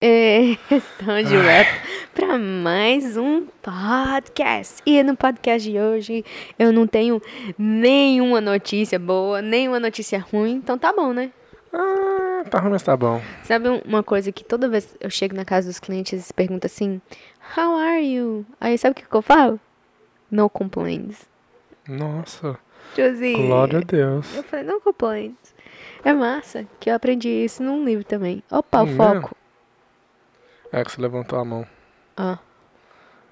[0.00, 1.70] É, Estamos de volta
[2.14, 4.82] para mais um podcast.
[4.86, 6.24] E no podcast de hoje
[6.58, 7.20] eu não tenho
[7.58, 11.30] nenhuma notícia boa, nenhuma notícia ruim, então tá bom, né?
[11.72, 13.20] Ah, tá ruim, mas tá bom.
[13.44, 16.32] Sabe um- uma coisa que toda vez eu chego na casa dos clientes e se
[16.32, 17.00] pergunta assim:
[17.56, 18.46] How are you?
[18.60, 19.60] Aí sabe o que, que eu falo?
[20.30, 21.28] No complaints.
[21.86, 22.58] Nossa,
[22.94, 23.46] Tipo assim.
[23.46, 24.34] glória a Deus.
[24.34, 25.54] Eu falei, no complaints.
[26.04, 28.42] É massa que eu aprendi isso num livro também.
[28.50, 29.36] Opa, o Hum, foco.
[30.72, 31.66] É que você levantou a mão.
[32.16, 32.38] Ah.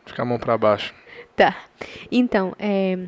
[0.07, 0.95] Fica a mão pra baixo.
[1.37, 1.57] Tá.
[2.11, 2.99] Então, é.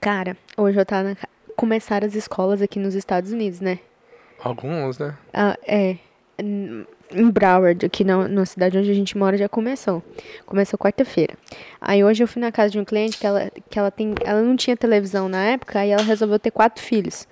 [0.00, 1.16] Cara, hoje eu tava na.
[1.56, 3.78] Começaram as escolas aqui nos Estados Unidos, né?
[4.38, 5.16] Alguns, né?
[5.32, 5.96] Ah, é.
[6.38, 10.02] Em em Broward, aqui na, na cidade onde a gente mora, já começou.
[10.44, 11.34] Começou quarta-feira.
[11.80, 14.14] Aí hoje eu fui na casa de um cliente que ela, que ela tem.
[14.24, 17.26] Ela não tinha televisão na época, aí ela resolveu ter quatro filhos.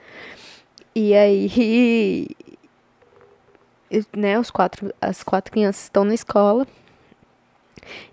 [0.94, 2.28] E aí.
[4.16, 6.66] Né, os quatro, as quatro crianças estão na escola.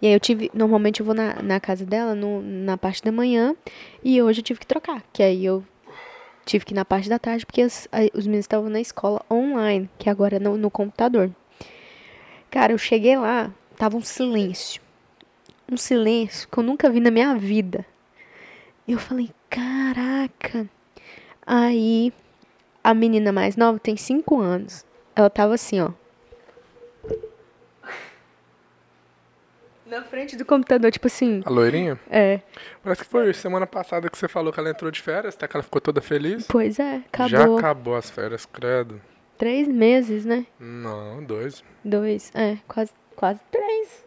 [0.02, 0.52] E aí eu tive.
[0.54, 3.56] Normalmente eu vou na, na casa dela no, na parte da manhã.
[4.04, 5.02] E hoje eu tive que trocar.
[5.14, 5.64] Que aí eu
[6.46, 9.90] tive que ir na parte da tarde, porque as- os meninos estavam na escola online,
[9.98, 11.32] que agora é no, no computador.
[12.50, 14.82] Cara, eu cheguei lá, tava um silêncio.
[15.72, 17.86] Um silêncio que eu nunca vi na minha vida.
[18.88, 20.68] Eu falei, caraca.
[21.46, 22.12] Aí,
[22.84, 24.86] a menina mais nova tem cinco anos.
[25.16, 25.92] Ela tava assim, ó.
[29.86, 31.42] Na frente do computador, tipo assim.
[31.46, 32.00] A loirinha?
[32.10, 32.40] É,
[32.82, 35.56] Parece que foi semana passada que você falou que ela entrou de férias, até que
[35.56, 36.46] ela ficou toda feliz.
[36.48, 37.58] pois é, Já acabou.
[37.58, 39.02] acabou as férias, credo.
[39.38, 40.46] Três meses, né?
[40.60, 41.64] Não, dois.
[41.84, 44.06] Dois, é, quase, quase três.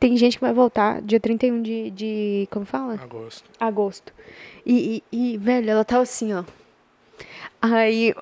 [0.00, 2.94] Tem gente que vai voltar dia 31 de, de como fala?
[2.94, 3.48] Agosto.
[3.60, 4.12] Agosto.
[4.66, 6.42] E, e, e, velho, ela tava assim, ó.
[7.60, 8.12] Aí,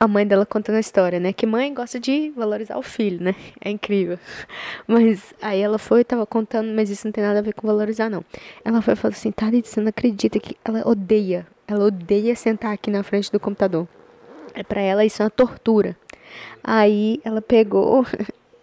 [0.00, 1.32] a mãe dela contando a história, né?
[1.32, 3.34] Que mãe gosta de valorizar o filho, né?
[3.60, 4.18] É incrível.
[4.86, 8.08] Mas aí ela foi, tava contando, mas isso não tem nada a ver com valorizar,
[8.08, 8.24] não.
[8.64, 11.46] Ela foi falou assim, Thalita, você não acredita que ela odeia.
[11.66, 13.88] Ela odeia sentar aqui na frente do computador.
[14.54, 15.96] É pra ela isso é uma tortura.
[16.62, 18.06] Aí ela pegou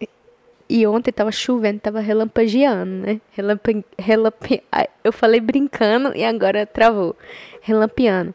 [0.68, 3.20] e ontem tava chovendo, tava relampagueando, né?
[3.32, 4.62] Relampa, relampe,
[5.04, 7.14] eu falei brincando e agora travou.
[7.60, 8.34] Relampeando.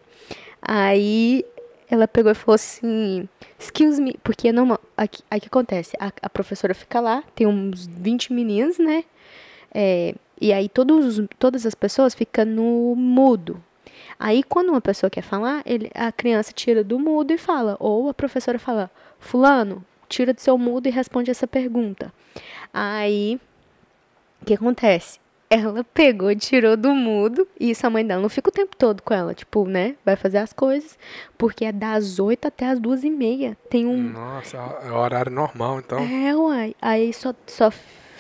[0.61, 1.43] Aí
[1.91, 3.27] ela pegou e falou assim:
[3.59, 4.79] Excuse me, porque é normal.
[4.97, 5.95] Aqui, que acontece?
[5.99, 9.03] A, a professora fica lá, tem uns 20 meninos, né?
[9.73, 13.63] É, e aí todos, os- todas as pessoas ficam no mudo.
[14.19, 17.77] Aí quando uma pessoa quer falar, ele, a criança tira do mudo e fala.
[17.79, 22.11] Ou a professora fala: Fulano, tira do seu mudo e responde essa pergunta.
[22.73, 23.39] Aí,
[24.41, 25.20] o que acontece?
[25.53, 29.03] Ela pegou, tirou do mudo, e isso a mãe dela não fica o tempo todo
[29.03, 29.97] com ela, tipo, né?
[30.05, 30.97] Vai fazer as coisas,
[31.37, 33.57] porque é das 8 até as duas e meia.
[33.69, 34.01] Tem um.
[34.01, 35.99] Nossa, é horário normal, então.
[35.99, 36.73] É, uai.
[36.81, 37.69] Aí só, só,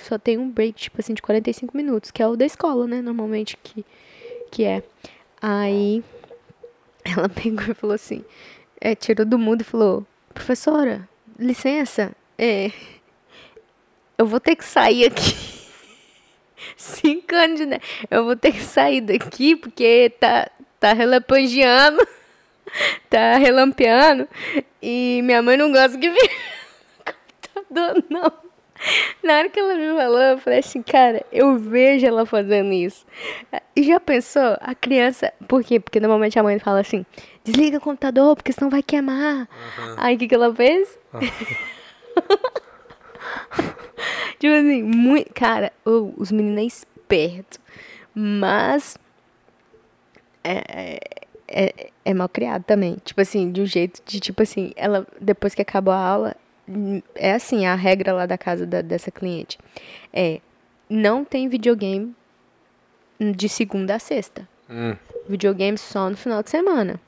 [0.03, 3.01] só tem um break, tipo assim, de 45 minutos, que é o da escola, né?
[3.01, 3.85] Normalmente que,
[4.51, 4.83] que é.
[5.41, 6.03] Aí
[7.05, 8.25] ela pegou e falou assim,
[8.81, 11.07] é, tirou do mudo e falou, professora,
[11.39, 12.73] licença, é,
[14.17, 15.50] eu vou ter que sair aqui.
[16.77, 17.83] Cinco anos de idade.
[18.09, 20.49] Eu vou ter que sair daqui porque tá,
[20.79, 22.05] tá relampangeando.
[23.09, 24.29] Tá relampeando.
[24.81, 26.31] E minha mãe não gosta que vire
[27.53, 28.31] computador, não.
[29.21, 33.05] Na hora que ela me falou, eu falei assim, cara, eu vejo ela fazendo isso.
[33.75, 34.57] E já pensou?
[34.59, 35.31] A criança.
[35.47, 35.79] Por quê?
[35.79, 37.05] Porque normalmente a mãe fala assim:
[37.43, 39.47] desliga o computador, porque senão vai queimar.
[39.97, 40.97] Aí o que, que ela fez?
[44.41, 45.33] Tipo assim, muito.
[45.33, 47.59] Cara, ô, os meninos é esperto.
[48.13, 48.97] Mas.
[50.43, 50.99] É,
[51.47, 52.97] é, é mal criado também.
[53.03, 56.35] Tipo assim, de um jeito de, tipo assim, ela, depois que acabou a aula,
[56.67, 59.57] hum, é assim, a regra lá da casa da- dessa cliente.
[60.11, 60.39] É,
[60.89, 62.15] não tem videogame
[63.19, 64.47] de segunda a sexta.
[64.69, 64.95] Hum,
[65.29, 66.99] Videogame só no final de semana.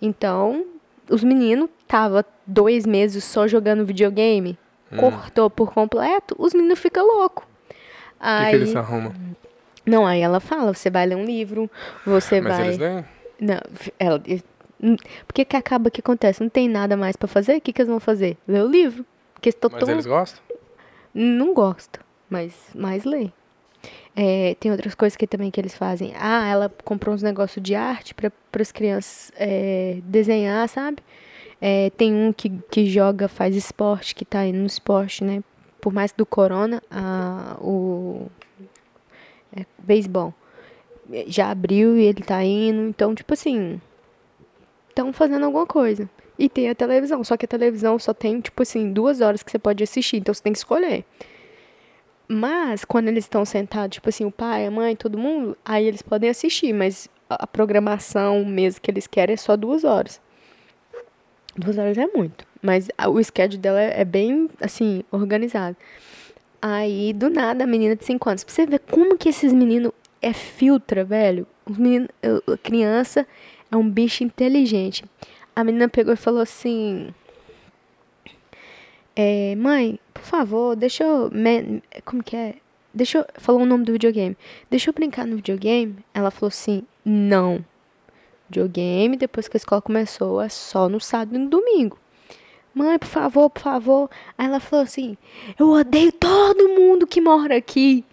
[0.00, 0.64] Então,
[1.10, 4.58] os meninos tava dois meses só jogando videogame,
[4.96, 7.44] cortou por completo, os meninos ficam loucos.
[7.44, 7.74] o que,
[8.20, 9.12] Aí, eles arrumam?
[9.86, 11.70] não, aí ela fala, você vai ler um livro,
[12.04, 12.66] você Mas vai...
[12.66, 13.04] eles nem.
[13.40, 13.60] Não,
[13.98, 14.22] ela.
[14.82, 16.42] hum, Porque que acaba que acontece?
[16.42, 17.56] Não tem nada mais pra fazer?
[17.56, 18.36] O que, que eles vão fazer?
[18.46, 19.04] Ler o livro.
[19.34, 19.90] Porque estou Mas tão...
[19.90, 20.42] eles gostam?
[21.14, 23.30] Não gosto, mas mais lê.
[24.14, 26.12] É, tem outras coisas que também que eles fazem.
[26.18, 28.30] Ah, ela comprou uns negócios de arte para
[28.60, 30.98] as crianças é, desenhar, sabe?
[31.60, 35.42] É, tem um que, que joga, faz esporte, que tá indo no esporte, né?
[35.80, 38.28] Por mais do corona, a, o
[39.54, 40.34] é, beisebol
[41.26, 42.88] já abriu e ele tá indo.
[42.88, 43.80] Então, tipo assim,
[44.88, 46.08] estão fazendo alguma coisa.
[46.38, 47.22] E tem a televisão.
[47.24, 50.18] Só que a televisão só tem, tipo assim, duas horas que você pode assistir.
[50.18, 51.04] Então você tem que escolher.
[52.28, 56.02] Mas, quando eles estão sentados, tipo assim, o pai, a mãe, todo mundo, aí eles
[56.02, 56.72] podem assistir.
[56.72, 60.20] Mas a programação mesmo que eles querem é só duas horas.
[61.56, 62.44] Duas horas é muito.
[62.62, 65.76] Mas o schedule dela é bem, assim, organizado.
[66.62, 68.44] Aí, do nada, a menina de 5 anos.
[68.44, 71.46] Pra você ver como que esses meninos é filtra, velho.
[71.64, 73.26] Os meninos, eu- a criança
[73.70, 75.04] é um bicho inteligente.
[75.56, 77.08] A menina pegou e falou assim:
[79.16, 81.30] é, Mãe, por favor, deixa eu.
[82.04, 82.54] Como que é?
[82.92, 83.26] Deixa eu.
[83.38, 84.36] Falou o nome do videogame.
[84.70, 85.96] Deixa eu brincar no videogame?
[86.14, 87.64] Ela falou assim: Não.
[88.50, 91.96] Videogame, depois que a escola começou, é só no sábado e no domingo.
[92.74, 94.10] Mãe, por favor, por favor.
[94.36, 95.16] Aí ela falou assim:
[95.58, 98.04] Eu odeio todo mundo que mora aqui.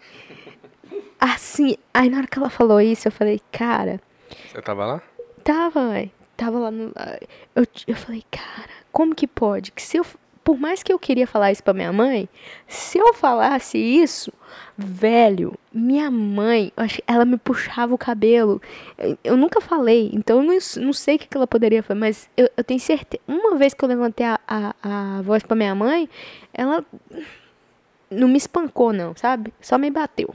[1.20, 4.00] Assim, aí na hora que ela falou isso, eu falei: Cara,
[4.48, 5.02] Você tava lá?
[5.44, 6.12] Tava, velho.
[6.36, 6.92] Tava lá no.
[7.56, 9.72] Eu, eu falei, cara, como que pode?
[9.72, 10.06] Que se eu.
[10.48, 12.30] Por mais que eu queria falar isso pra minha mãe,
[12.70, 14.32] se eu falasse isso,
[14.78, 16.72] velho, minha mãe,
[17.06, 18.62] ela me puxava o cabelo.
[19.26, 22.64] Eu, nunca falei, então eu não, sei o que, ela poderia fazer, mas eu, eu
[22.64, 23.22] tenho certeza.
[23.28, 26.08] Uma vez que eu levantei a, a, a voz pra minha mãe,
[26.54, 26.82] ela
[28.10, 29.54] não me espancou, não, sabe?
[29.60, 30.34] Só me bateu.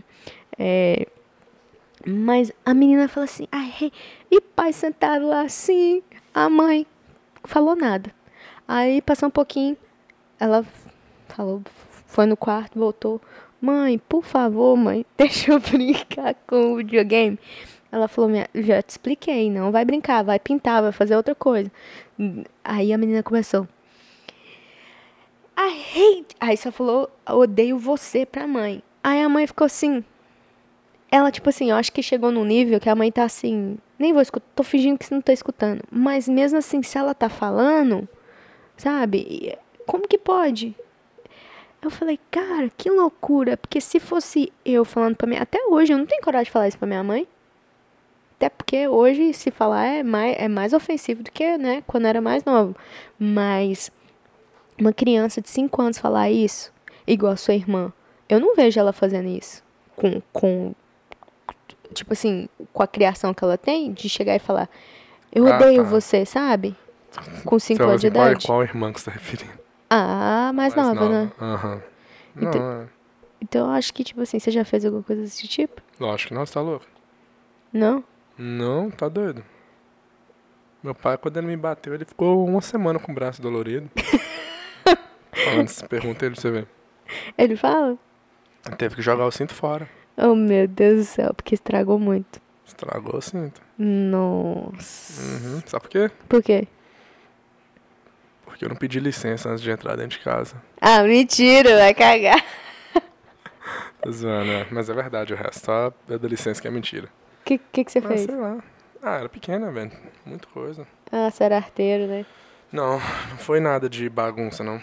[0.58, 1.06] É,
[2.06, 3.90] mas a menina falou assim, ai,
[4.30, 6.02] e pai sentado lá assim,
[6.34, 6.86] a mãe
[7.44, 8.14] falou nada.
[8.68, 9.74] Aí passou um pouquinho,
[10.42, 10.64] ela
[11.28, 11.62] falou,
[12.06, 13.20] foi no quarto, voltou.
[13.60, 17.38] Mãe, por favor, mãe, deixa eu brincar com o videogame.
[17.92, 21.70] Ela falou, "Minha- já te expliquei, não vai brincar, vai pintar, vai fazer outra coisa.
[22.64, 23.68] Aí a menina começou.
[25.56, 26.34] I hate.
[26.40, 28.82] Aí só falou, odeio você pra mãe.
[29.04, 30.02] Aí a mãe ficou assim,
[31.10, 34.12] ela, tipo assim, eu acho que chegou num nível que a mãe tá assim, nem
[34.12, 35.82] vou escutar, tô fingindo que não tá escutando.
[35.90, 38.08] Mas mesmo assim, se ela tá falando,
[38.76, 39.56] sabe?
[39.92, 40.74] Como que pode?
[41.82, 43.58] Eu falei, cara, que loucura.
[43.58, 45.42] Porque se fosse eu falando pra minha.
[45.42, 47.28] Até hoje eu não tenho coragem de falar isso pra minha mãe.
[48.36, 52.22] Até porque hoje, se falar, é mais, é mais ofensivo do que, né, quando era
[52.22, 52.74] mais novo.
[53.18, 53.90] Mas
[54.80, 56.72] uma criança de 5 anos falar isso,
[57.06, 57.92] igual a sua irmã,
[58.30, 59.62] eu não vejo ela fazendo isso.
[59.94, 60.74] Com, com
[61.92, 64.70] tipo assim, com a criação que ela tem, de chegar e falar,
[65.30, 65.90] eu Ah, odeio tá.
[65.90, 66.74] você, sabe?
[67.44, 68.46] Com 5 Você falou anos de assim, qual, idade.
[68.46, 69.61] qual irmã que você tá referindo?
[69.94, 71.32] Ah, mais, nova, né?
[71.40, 71.82] Aham.
[72.34, 72.86] Não, Então- é.
[73.42, 75.82] Então eu acho que, tipo assim, você já fez alguma coisa desse tipo?
[76.00, 76.86] Lógico que não, você tá louco.
[77.72, 78.02] Não?
[78.38, 79.44] Não, tá doido.
[80.82, 83.90] Meu pai, quando ele me bateu, ele ficou uma semana com o braço dolorido.
[85.66, 86.68] Se pergunta ele pra você ver.
[87.36, 87.96] Ele fala?
[88.66, 89.88] Ele teve que jogar o cinto fora.
[90.16, 92.40] Oh, meu Deus do céu, porque estragou muito.
[92.66, 93.60] Estragou o cinto.
[93.78, 95.20] Nossa.
[95.22, 95.62] Uhum.
[95.66, 96.10] Sabe por quê?
[96.28, 96.68] Por quê?
[98.52, 100.56] Porque eu não pedi licença antes de entrar dentro de casa.
[100.78, 102.44] Ah, mentira, vai cagar.
[104.02, 104.66] Tô zoando, é.
[104.70, 105.64] Mas é verdade o resto.
[105.64, 107.08] Só é da licença que é mentira.
[107.40, 108.20] O que, que, que você Ah, fez?
[108.24, 108.58] sei lá.
[109.02, 109.90] Ah, era pequena, velho.
[110.26, 110.86] Muita coisa.
[111.10, 112.26] Ah, você era arteiro, né?
[112.70, 112.92] Não,
[113.30, 114.80] não foi nada de bagunça, não.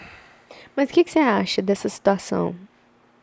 [0.74, 2.56] Mas o que, que você acha dessa situação?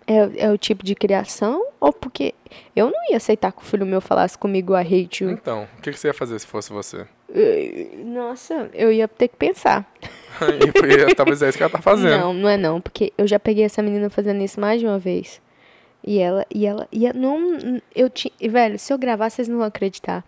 [0.07, 1.67] É, é o tipo de criação?
[1.77, 2.33] Ou porque
[2.73, 5.29] eu não ia aceitar que o filho meu falasse comigo I hate you?
[5.29, 7.05] Então, o que, que você ia fazer se fosse você?
[7.39, 9.86] Eh, Nossa, eu ia ter que pensar.
[10.39, 12.19] E talvez é isso que ela tá fazendo.
[12.19, 15.00] Não, não é não, porque eu já peguei essa menina fazendo isso mais de uma
[15.00, 15.42] vez.
[16.03, 19.58] E ela, e ela, e ela não, eu tinha, velho, se eu gravar vocês não
[19.58, 20.24] vão acreditar.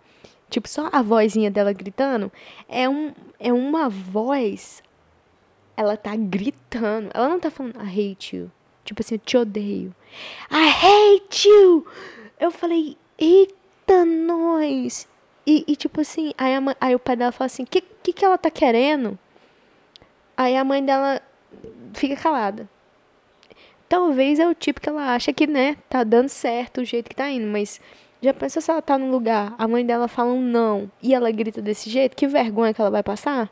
[0.48, 2.30] Tipo, só a vozinha dela gritando
[2.68, 4.82] é um, é uma voz.
[5.76, 7.08] Ela tá gritando.
[7.14, 8.50] Ela não tá falando I hate you.
[8.84, 9.94] Tipo assim, eu te odeio.
[10.50, 11.86] I hate you.
[12.38, 15.06] Eu falei, eita, nós.
[15.46, 18.24] E, e tipo assim, aí, a aí o pai dela fala assim, que, que que
[18.24, 19.18] ela tá querendo?
[20.36, 21.20] Aí a mãe dela
[21.94, 22.68] fica calada.
[23.88, 27.16] Talvez é o tipo que ela acha que, né, tá dando certo o jeito que
[27.16, 27.80] tá indo, mas
[28.22, 31.30] já pensou se ela tá num lugar, a mãe dela fala um não e ela
[31.30, 32.16] grita desse jeito?
[32.16, 33.50] Que vergonha que ela vai passar?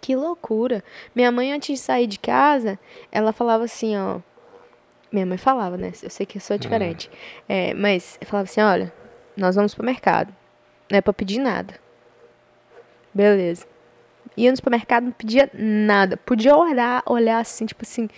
[0.00, 0.82] Que loucura.
[1.14, 2.78] Minha mãe, antes de sair de casa,
[3.10, 4.20] ela falava assim, ó.
[5.12, 5.92] Minha mãe falava, né?
[6.02, 7.10] Eu sei que eu sou diferente.
[7.48, 8.92] É, mas falava assim, olha,
[9.36, 10.32] nós vamos pro mercado.
[10.90, 11.74] Não é pra pedir nada.
[13.14, 13.66] Beleza.
[14.36, 16.16] Ia no supermercado, não pedia nada.
[16.16, 18.08] Podia olhar, olhar assim, tipo assim.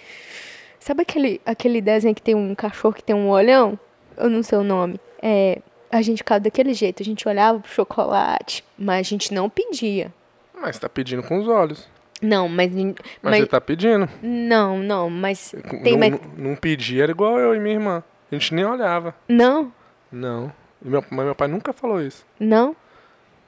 [0.80, 3.78] Sabe aquele, aquele desenho que tem um cachorro que tem um olhão?
[4.16, 4.98] Eu não sei o nome.
[5.22, 5.60] É,
[5.90, 7.02] a gente ficava daquele jeito.
[7.02, 10.12] A gente olhava pro chocolate, mas a gente não pedia.
[10.60, 11.88] Mas tá pedindo com os olhos.
[12.20, 12.74] Não, mas.
[12.74, 14.08] Mas, mas você tá pedindo.
[14.20, 15.54] não, não, mas.
[15.84, 16.20] Tem não, mais- não,
[16.50, 18.02] não pedir era igual eu e minha irmã.
[18.30, 19.14] A gente nem olhava.
[19.28, 19.72] Não,
[20.10, 20.52] Não.
[20.84, 22.24] E meu, mas meu pai nunca falou isso.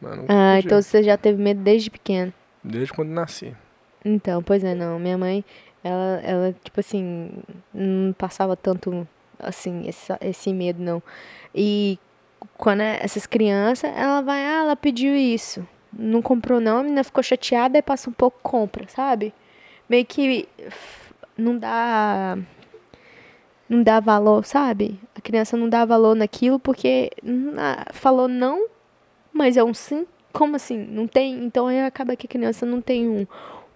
[0.01, 0.25] não.
[0.29, 0.67] Ah, pedia.
[0.67, 2.33] então você já teve medo desde pequeno.
[2.65, 3.55] Desde quando nasci.
[4.05, 4.99] Então, pois é, não.
[4.99, 5.45] Minha mãe,
[5.85, 7.31] ela, ela tipo assim,
[7.73, 9.07] não passava tanto,
[9.39, 11.03] assim, esse, esse medo, não.
[11.55, 11.99] E
[12.57, 15.67] quando é essas crianças, ela vai, ah, ela pediu isso.
[15.93, 16.79] Não comprou, não.
[16.79, 19.35] A menina ficou chateada e passa um pouco, compra, sabe?
[19.89, 20.49] Meio que
[21.37, 22.39] não dá.
[23.71, 24.99] Não dá valor, sabe?
[25.15, 27.13] A criança não dá valor naquilo porque
[27.93, 28.67] falou não,
[29.33, 30.05] mas é um sim.
[30.33, 30.77] Como assim?
[30.77, 31.45] Não tem.
[31.45, 33.25] Então aí acaba que a criança não tem um,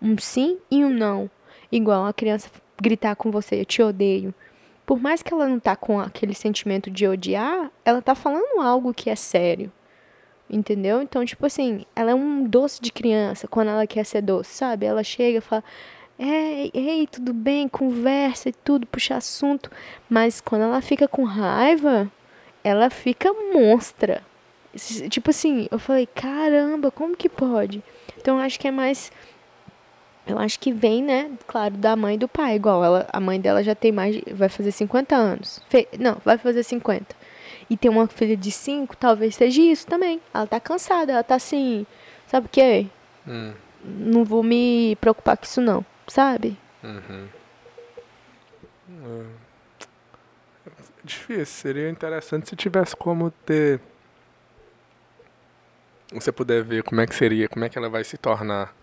[0.03, 1.31] um sim e um não.
[1.71, 2.51] Igual a criança
[2.83, 4.35] gritar com você, eu te odeio.
[4.85, 8.93] Por mais que ela não tá com aquele sentimento de odiar, ela tá falando algo
[8.93, 9.71] que é sério.
[10.51, 11.01] Entendeu?
[11.03, 14.87] Então, tipo assim, ela é um doce de criança quando ela quer ser doce, sabe?
[14.87, 15.63] Ela chega e fala:
[16.19, 19.71] Ei, ei, tudo bem, conversa e tudo, puxa assunto.
[20.09, 22.11] Mas quando ela fica com raiva,
[22.63, 24.23] ela fica monstra.
[25.11, 27.83] Tipo assim, eu falei, caramba, como que pode?
[28.17, 29.11] Então eu acho que é mais.
[30.27, 32.57] Eu acho que vem, né, claro, da mãe e do pai.
[32.57, 34.21] Igual ela, a mãe dela já tem mais.
[34.33, 35.61] Vai fazer 50 anos.
[35.69, 37.15] Fe, não, vai fazer 50.
[37.69, 40.21] E tem uma filha de 5, talvez seja isso também.
[40.33, 41.87] Ela tá cansada, ela tá assim.
[42.27, 42.87] Sabe o que?
[43.27, 43.53] Hum.
[43.85, 46.59] Não vou me preocupar com isso, não sabe?
[46.83, 47.29] Uhum.
[48.91, 49.25] É.
[51.03, 53.81] Difícil, seria interessante se tivesse como ter.
[56.13, 58.75] Você puder ver como é que seria, como é que ela vai se tornar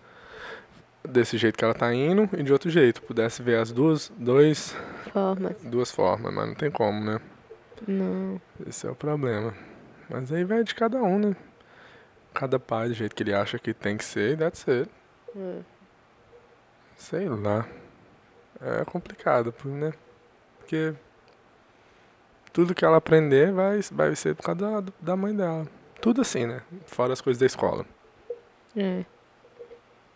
[1.08, 3.02] desse jeito que ela tá indo e de outro jeito.
[3.02, 4.76] Pudesse ver as duas, dois,
[5.12, 5.56] formas.
[5.62, 7.20] Duas formas, mas não tem como, né?
[7.86, 8.40] Não.
[8.66, 9.54] Esse é o problema.
[10.08, 11.36] Mas aí vai de cada um, né?
[12.34, 14.88] Cada pai do jeito que ele acha que tem que ser e it.
[15.36, 15.71] É.
[17.02, 17.66] Sei lá.
[18.60, 19.92] É complicado, né?
[20.58, 20.94] Porque
[22.52, 25.66] tudo que ela aprender vai, vai ser por causa da, da mãe dela.
[26.00, 26.62] Tudo assim, né?
[26.86, 27.84] Fora as coisas da escola.
[28.76, 29.04] É.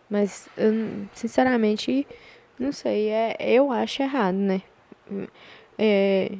[0.09, 0.71] Mas, eu,
[1.13, 2.07] sinceramente,
[2.57, 3.09] não sei.
[3.09, 4.61] É, eu acho errado, né?
[5.77, 6.37] É,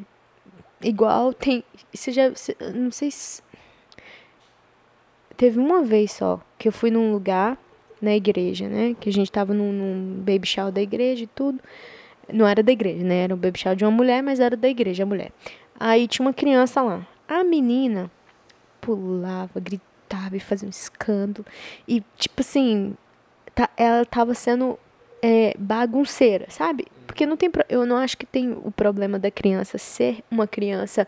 [0.81, 1.61] igual tem.
[1.93, 2.31] Você já.
[2.73, 3.41] Não sei se.
[5.35, 7.57] Teve uma vez só que eu fui num lugar
[8.01, 8.95] na igreja, né?
[8.99, 11.59] Que a gente tava num, num baby shower da igreja e tudo.
[12.31, 13.23] Não era da igreja, né?
[13.23, 15.31] Era o baby shower de uma mulher, mas era da igreja, a mulher.
[15.79, 17.07] Aí tinha uma criança lá.
[17.27, 18.11] A menina
[18.81, 21.45] pulava, gritava e fazia um escândalo.
[21.87, 22.95] E, tipo assim,
[23.53, 24.77] tá, ela tava sendo
[25.21, 26.87] é, bagunceira, sabe?
[27.05, 27.49] Porque não tem.
[27.69, 31.07] Eu não acho que tem o problema da criança ser uma criança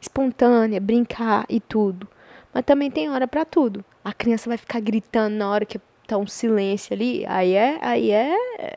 [0.00, 2.08] espontânea, brincar e tudo.
[2.52, 3.84] Mas também tem hora para tudo.
[4.04, 5.80] A criança vai ficar gritando na hora que
[6.12, 8.34] tá um silêncio ali, aí é, aí é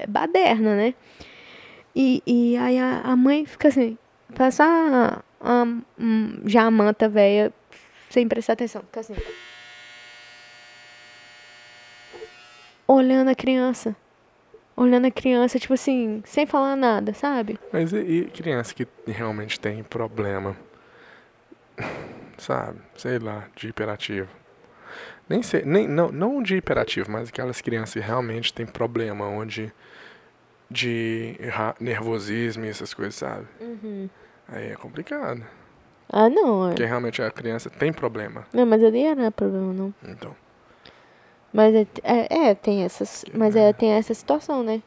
[0.07, 0.93] baderna, né?
[1.95, 3.97] E, e aí a, a mãe fica assim,
[4.35, 5.65] passa a, a,
[6.45, 7.53] já a manta velha,
[8.09, 9.15] sem prestar atenção, fica assim.
[12.87, 13.95] Olhando a criança.
[14.77, 17.57] Olhando a criança, tipo assim, sem falar nada, sabe?
[17.71, 20.55] Mas e, e criança que realmente tem problema?
[22.37, 22.81] Sabe?
[22.97, 24.27] Sei lá, de hiperativo.
[25.27, 29.74] Nem sei, nem, não, não de hiperativo, mas aquelas crianças que realmente têm problema, onde
[30.70, 31.38] de
[31.79, 33.46] nervosismo e essas coisas, sabe?
[33.60, 34.10] Uhum.
[34.48, 35.44] Aí é complicado.
[36.10, 36.65] Ah, não.
[36.65, 36.70] É.
[36.70, 38.46] Porque realmente a criança tem problema.
[38.53, 39.94] Não, mas ali não é problema, não.
[40.03, 40.36] Então.
[41.51, 43.25] Mas é, é, é tem essas.
[43.34, 44.84] Mas é, tem essa situação, né?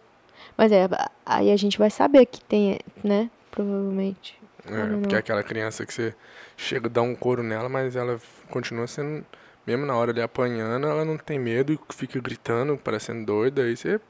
[0.56, 0.88] Mas é,
[1.24, 3.30] aí a gente vai saber que tem, né?
[3.50, 4.38] Provavelmente.
[4.66, 6.14] É, porque é aquela criança que você
[6.56, 9.24] chega, dá um couro nela, mas ela continua sendo
[9.68, 13.76] mesmo na hora ali apanhando, ela não tem medo e fica gritando, parecendo doida, aí
[13.76, 14.00] você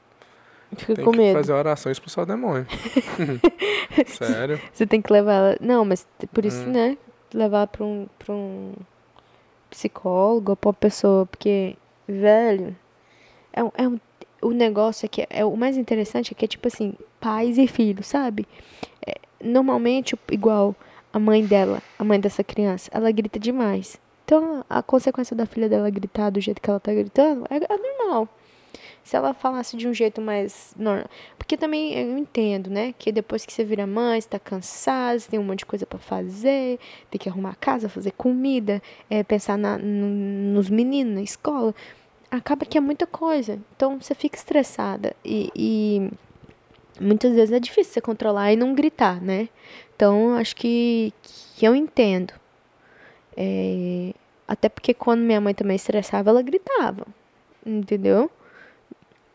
[0.76, 1.36] Fica tem com que medo.
[1.36, 2.64] fazer oração e expulsar o demônio.
[4.06, 4.60] Sério?
[4.72, 5.56] Você tem que levar ela.
[5.60, 6.70] Não, mas por isso, hum.
[6.70, 6.96] né?
[7.34, 8.72] Levar pra um, pra um
[9.68, 12.76] psicólogo ou pra uma pessoa, porque, velho,
[13.52, 13.98] é, um, é um,
[14.40, 18.06] o negócio aqui, é, o mais interessante é que é tipo assim, pais e filhos,
[18.06, 18.46] sabe?
[19.04, 20.76] É, normalmente, igual
[21.12, 23.98] a mãe dela, a mãe dessa criança, ela grita demais.
[24.28, 27.78] Então, a consequência da filha dela gritar do jeito que ela tá gritando é, é
[27.78, 28.28] normal.
[29.02, 31.06] Se ela falasse de um jeito mais normal.
[31.38, 32.94] Porque também eu entendo, né?
[32.98, 35.86] Que depois que você vira mãe, você tá cansado, você tem um monte de coisa
[35.86, 36.78] para fazer,
[37.10, 40.06] tem que arrumar a casa, fazer comida, é, pensar na, no,
[40.52, 41.74] nos meninos na escola.
[42.30, 43.58] Acaba que é muita coisa.
[43.74, 45.16] Então você fica estressada.
[45.24, 46.10] E, e
[47.00, 49.48] muitas vezes é difícil você controlar e não gritar, né?
[49.96, 51.14] Então acho que,
[51.56, 52.34] que eu entendo.
[53.40, 54.12] É,
[54.48, 57.06] até porque quando minha mãe também estressava, ela gritava.
[57.64, 58.28] Entendeu?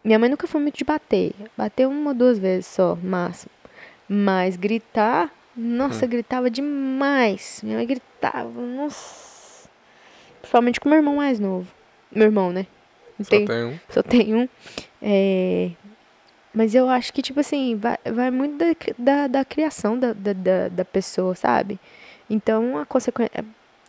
[0.04, 1.34] Minha mãe nunca foi muito de bater.
[1.58, 3.52] Bateu uma ou duas vezes só, máximo.
[4.10, 6.10] Mas gritar, nossa, hum.
[6.10, 7.62] gritava demais.
[7.64, 9.70] Minha mãe gritava, nossa.
[10.42, 11.72] Principalmente com meu irmão mais novo.
[12.12, 12.68] Meu irmão, né?
[13.22, 13.80] Só Tem- tem um.
[13.90, 14.50] Só tem um.
[15.02, 15.72] É,
[16.54, 20.34] Mas eu acho que, tipo assim, vai, vai muito da, da, da criação da, da,
[20.34, 21.80] da, da pessoa, sabe?
[22.30, 23.32] Então, a consequência.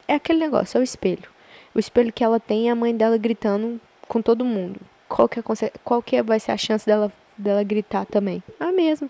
[0.07, 1.29] É aquele negócio, é o espelho.
[1.75, 4.81] O espelho que ela tem é a mãe dela gritando com todo mundo.
[5.09, 5.43] Qual que, é,
[5.83, 8.43] qual que vai ser a chance dela, dela gritar também?
[8.59, 9.09] A mesma.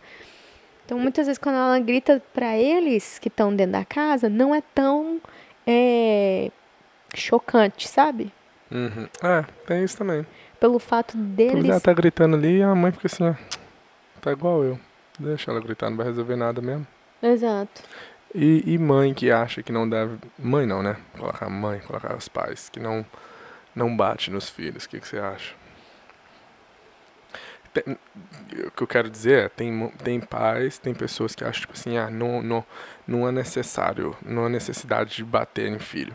[0.84, 4.62] Então, muitas vezes, quando ela grita pra eles que estão dentro da casa, não é
[4.74, 5.20] tão
[5.66, 6.50] é,
[7.14, 8.30] chocante, sabe?
[8.70, 9.08] Uhum.
[9.22, 10.26] É, tem isso também.
[10.60, 11.64] Pelo fato deles.
[11.64, 13.34] ela tá gritando ali e a mãe fica assim, ó.
[14.20, 14.78] Tá igual eu.
[15.18, 16.86] Deixa ela gritar, não vai resolver nada mesmo.
[17.22, 17.82] Exato.
[18.34, 20.18] E, e mãe que acha que não deve.
[20.38, 20.96] Mãe não, né?
[21.16, 23.06] Colocar mãe, colocar os pais, que não,
[23.74, 24.84] não bate nos filhos.
[24.84, 25.54] O que, que você acha?
[27.72, 27.96] Tem-
[28.66, 31.96] o que eu quero dizer é, tem, tem pais, tem pessoas que acham, tipo assim,
[31.96, 32.64] ah, não, não,
[33.06, 36.14] não é necessário, não há necessidade de bater em filho.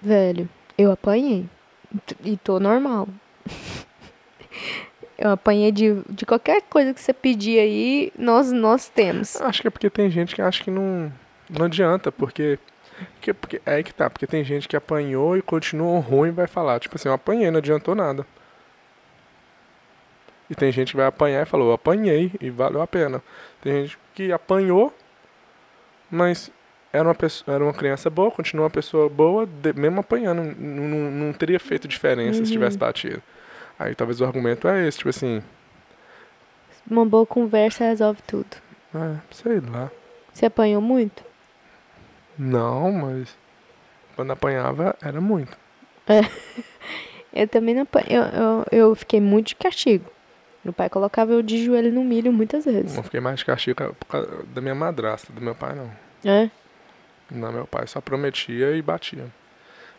[0.00, 1.48] Velho, eu apanhei.
[2.22, 3.08] E tô normal.
[5.18, 9.40] Eu apanhei de, de qualquer coisa que você pedir aí, nós, nós temos.
[9.42, 11.12] Acho que é porque tem gente que acha que não,
[11.50, 12.56] não adianta, porque,
[13.14, 13.60] porque, porque.
[13.66, 16.78] É aí que tá, porque tem gente que apanhou e continuou ruim e vai falar,
[16.78, 18.24] tipo assim, eu apanhei, não adiantou nada.
[20.48, 23.20] E tem gente que vai apanhar e falou, eu apanhei e valeu a pena.
[23.60, 24.94] Tem gente que apanhou,
[26.10, 26.50] mas
[26.92, 30.42] era uma, pessoa, era uma criança boa, continuou uma pessoa boa, de- mesmo apanhando.
[30.42, 33.22] Não, não, não teria feito diferença se tivesse batido.
[33.78, 35.42] Aí talvez o argumento é esse, tipo assim,
[36.90, 38.56] Uma boa conversa resolve tudo.
[38.94, 39.90] é, sei lá.
[40.32, 41.22] Você apanhou muito?
[42.38, 43.36] Não, mas
[44.16, 45.56] quando apanhava era muito.
[47.32, 48.16] Eu também não apanhei.
[48.16, 50.10] Eu, eu, eu fiquei muito de castigo.
[50.64, 52.96] Meu pai colocava eu de joelho no milho muitas vezes.
[52.96, 55.90] Não fiquei mais de castigo por causa da minha madrasta, do meu pai não.
[56.24, 56.50] É?
[57.30, 59.26] Não, meu pai só prometia e batia.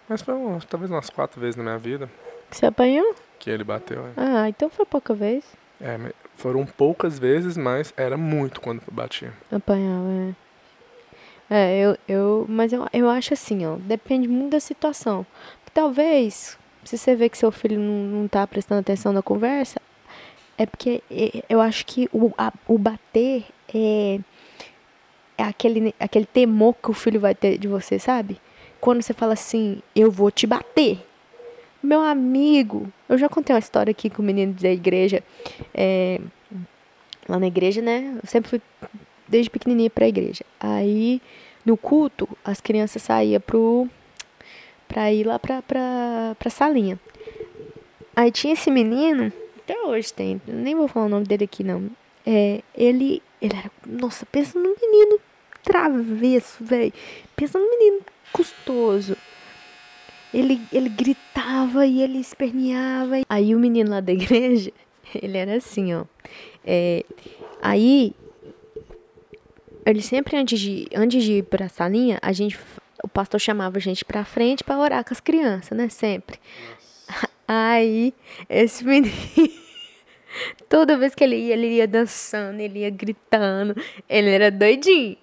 [0.08, 2.10] Mas foi umas- talvez umas quatro vezes na minha vida
[2.50, 3.16] Você apanhou?
[3.40, 4.06] Que ele bateu.
[4.06, 4.12] é.
[4.18, 5.44] Ah, então foi pouca vez.
[5.82, 5.98] É,
[6.36, 9.34] foram poucas vezes, mas era muito quando batia.
[9.52, 10.34] Apanhava, é.
[11.50, 15.26] É, eu, eu, mas eu, eu acho assim, ó, depende muito da situação.
[15.74, 19.80] Talvez, se você vê que seu filho não, não tá prestando atenção na conversa,
[20.58, 21.02] é porque
[21.50, 24.20] eu acho que o, a- o bater é,
[25.38, 28.40] é aquele, aquele temor que o filho vai ter de você, sabe?
[28.80, 31.00] Quando você fala assim, eu vou te bater.
[31.82, 35.24] Meu amigo, eu já contei uma história aqui com o menino da igreja,
[35.74, 36.20] é,
[37.28, 38.20] lá na igreja, né?
[38.22, 38.62] Eu sempre fui
[39.28, 40.44] desde pequenininha pra igreja.
[40.60, 41.22] Aí,
[41.66, 43.88] no culto, as crianças saíam pro
[44.88, 47.00] pra ir lá pra, pra, pra salinha.
[48.16, 51.90] Aí tinha esse menino, até hoje tem, nem vou falar o nome dele aqui não.
[52.26, 55.20] É, ele, ele era, nossa, pensa num menino
[55.64, 56.92] travesso, velho.
[57.36, 58.02] Pensa num menino
[58.34, 59.16] custoso.
[60.34, 63.16] Ele, ele gritava e ele esperneava.
[63.28, 64.72] Aí o menino lá da igreja,
[65.16, 66.06] ele era assim, ó.
[66.64, 67.04] É,
[67.62, 68.14] aí
[69.86, 72.60] ele sempre antes de, antes de ir pra salinha, a gente,
[73.04, 75.90] o pastor chamava a gente pra frente pra orar com as crianças, né?
[75.90, 76.40] Sempre.
[77.48, 78.14] Aí,
[78.48, 79.12] esse menino,
[80.70, 83.76] toda vez que ele ia, ele ia dançando, ele ia gritando,
[84.08, 85.18] ele era doidinho.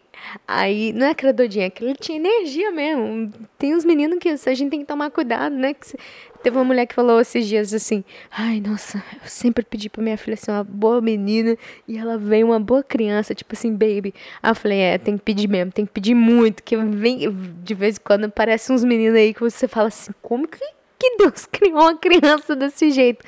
[0.47, 3.31] Aí, não é que era doidinho, é que ele tinha energia mesmo.
[3.59, 5.75] Tem uns meninos que a gente tem que tomar cuidado, né?
[5.75, 5.99] Que se-
[6.43, 10.17] Teve uma mulher que falou esses dias assim: Ai, nossa, eu sempre pedi pra minha
[10.17, 11.57] filha ser uma boa menina
[11.89, 14.15] e ela veio uma boa criança, tipo assim, baby.
[14.41, 17.19] Aí eu falei: É, tem que pedir mesmo, tem que pedir muito, que vem
[17.65, 20.61] de vez em quando aparecem uns meninos aí que você fala assim: Como que,
[20.99, 23.25] que Deus criou uma criança desse jeito?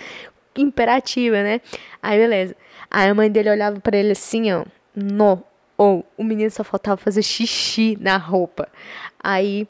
[0.56, 1.60] Imperativa, né?
[2.02, 2.54] Aí beleza.
[2.90, 5.38] Aí a mãe dele olhava pra ele assim, ó, nó.
[5.78, 8.68] Ou o menino só faltava fazer xixi na roupa.
[9.18, 9.66] Aí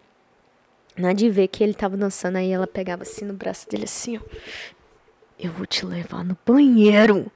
[0.99, 4.19] Nada de ver que ele tava dançando, aí ela pegava assim no braço dele, assim,
[4.19, 4.21] ó.
[5.39, 7.31] Eu vou te levar no banheiro.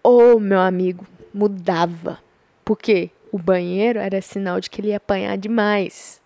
[0.00, 2.20] Ô, meu amigo, mudava.
[2.64, 3.10] Por quê?
[3.32, 6.22] O banheiro era sinal de que ele ia apanhar demais.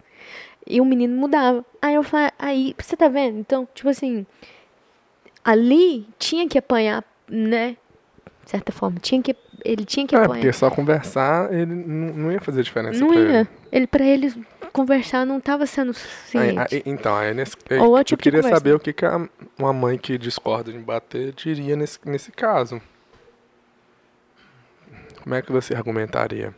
[0.66, 1.64] E o menino mudava.
[1.80, 3.38] Aí eu falei, aí, você tá vendo?
[3.38, 4.26] Então, tipo assim,
[5.42, 7.78] ali tinha que apanhar, né?
[8.44, 10.34] De certa forma, tinha que, ele tinha que É, apanhar.
[10.34, 13.40] porque só conversar, ele não ia fazer diferença Não pra ia.
[13.40, 13.48] ele.
[13.72, 14.32] Ele, pra ele
[14.72, 16.58] conversar não tava sendo suficiente.
[16.74, 19.72] aí- então, aí nesse, Ou eu tipo de queria saber o que, que a- uma
[19.72, 22.80] mãe que discorda de bater diria nesse, nesse caso.
[25.22, 26.54] Como é que você argumentaria?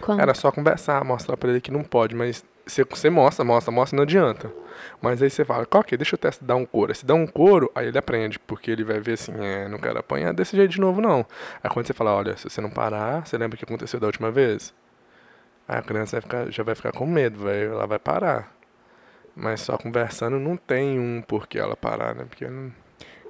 [0.00, 3.72] Quando- Era só conversar, mostrar pra ele que não pode, mas você, você mostra, mostra,
[3.72, 4.52] mostra, não adianta.
[5.00, 6.94] Mas aí você fala, ok, deixa eu testar dar um couro.
[6.94, 9.98] Se dá um couro, aí ele aprende, porque ele vai ver assim, é, não quero
[9.98, 11.26] apanhar desse jeito de novo, não.
[11.62, 14.06] Aí quando você fala, olha, se você não parar, você lembra o que aconteceu da
[14.06, 14.74] última vez?
[15.68, 18.52] Aí a criança vai ficar, já vai ficar com medo, vai, ela vai parar.
[19.34, 22.24] Mas só conversando não tem um porquê ela parar, né?
[22.28, 22.72] Porque não.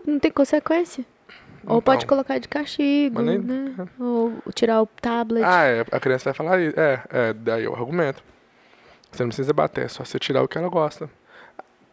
[0.07, 1.05] Não tem consequência.
[1.67, 2.09] Ou pode Então.
[2.17, 3.75] colocar de castigo, nem- né?
[3.99, 5.45] Ou tirar o tablet.
[5.45, 6.61] Ah, é, a criança vai falar.
[6.61, 8.23] É, é, daí é o argumento.
[9.11, 11.11] Você não precisa bater, é só você tirar o que ela gosta.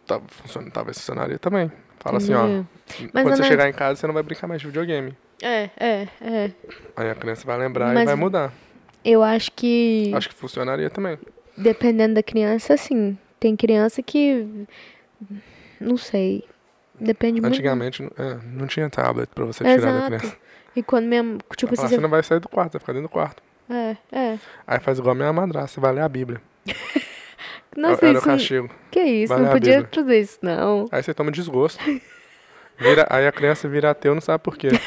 [0.07, 1.71] Tá, funciona, talvez funcionaria também.
[1.99, 2.45] Fala assim, ó.
[2.45, 2.65] Entendeu?
[3.13, 5.15] Mas, quando você chegar em casa, você não vai brincar mais de videogame.
[5.41, 6.51] É, é, é.
[6.95, 8.51] Aí a criança vai lembrar e Mas- vai mudar.
[9.05, 11.17] Eu acho que, Acho que funcionaria também.
[11.57, 13.17] dependendo da criança, sim.
[13.39, 14.65] Tem criança que.
[15.79, 16.45] Não sei.
[16.99, 17.53] Depende muito.
[17.53, 20.37] Antigamente é, não tinha tablet pra você tirar da criança.
[20.75, 21.39] E quando mesmo.
[21.57, 21.95] Tipo Ela fala, assim.
[21.95, 23.43] você não vai sair do quarto, vai ficar dentro do quarto.
[23.69, 24.39] É, é.
[24.65, 26.41] Aí faz igual a minha madrasta, você vai ler a Bíblia.
[27.75, 28.25] Nossa, Era o isso.
[28.27, 28.69] castigo.
[28.91, 29.35] Que isso?
[29.37, 30.85] Não podia fazer isso, não.
[30.91, 31.83] Aí você toma desgosto.
[32.77, 34.69] Vira, aí a criança vira ateu, não sabe por quê.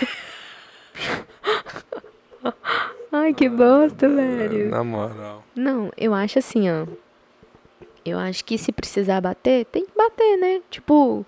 [3.13, 4.69] Ai, que bosta, velho.
[4.71, 5.43] Na moral.
[5.55, 6.87] Não, eu acho assim, ó.
[8.05, 10.61] Eu acho que se precisar bater, tem que bater, né?
[10.71, 11.27] Tipo,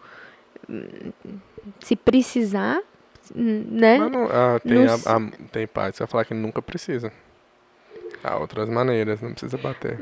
[1.80, 2.80] se precisar,
[3.34, 3.98] né?
[3.98, 7.12] Não, ah, tem, Não a, a- tem pai que vai falar que nunca precisa.
[8.22, 9.98] Há outras maneiras, não precisa bater.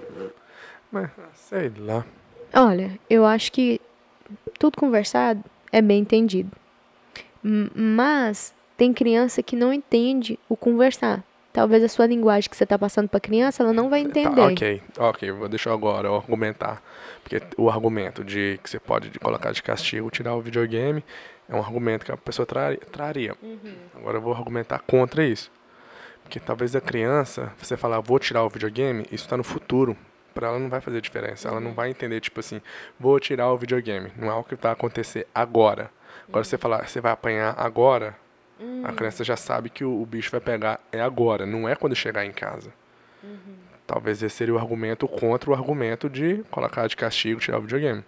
[0.90, 2.04] Mas, sei lá.
[2.54, 3.80] Olha, eu acho que
[4.58, 6.50] tudo conversado é bem entendido.
[7.74, 11.22] Mas tem criança que não entende o conversar.
[11.52, 14.36] Talvez a sua linguagem que você tá passando pra criança, ela não vai entender.
[14.36, 16.82] Tá, ok, ok, vou deixar agora eu argumentar.
[17.22, 21.02] Porque o argumento de que você pode de colocar de castigo tirar o videogame
[21.48, 23.34] é um argumento que a pessoa trari- traria.
[23.94, 25.50] Agora eu vou argumentar contra isso.
[26.22, 29.96] Porque talvez a criança, você falar, vou tirar o videogame, isso está no futuro.
[30.36, 31.48] Para ela não vai fazer diferença.
[31.48, 32.60] Ela não vai entender, tipo assim,
[33.00, 34.12] vou tirar o videogame.
[34.18, 35.90] Não é o que vai acontecer agora.
[36.28, 38.14] Agora você falar, você vai apanhar agora,
[38.84, 41.96] a criança já sabe que o, o bicho vai pegar é agora, não é quando
[41.96, 42.70] chegar em casa.
[43.86, 48.04] Talvez esse seria o argumento contra o argumento de colocar de castigo, tirar o videogame.